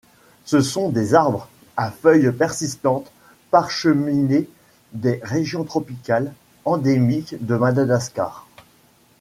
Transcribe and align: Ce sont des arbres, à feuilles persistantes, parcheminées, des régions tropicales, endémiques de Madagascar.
Ce 0.45 0.61
sont 0.61 0.89
des 0.89 1.13
arbres, 1.13 1.47
à 1.77 1.91
feuilles 1.91 2.31
persistantes, 2.31 3.11
parcheminées, 3.51 4.49
des 4.93 5.19
régions 5.21 5.63
tropicales, 5.63 6.33
endémiques 6.65 7.35
de 7.45 7.55
Madagascar. 7.55 8.47